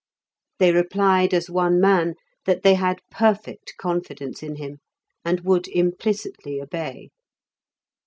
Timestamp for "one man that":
1.47-2.63